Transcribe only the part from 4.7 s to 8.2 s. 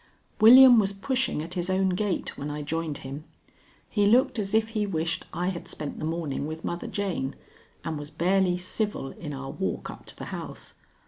wished I had spent the morning with Mother Jane, and was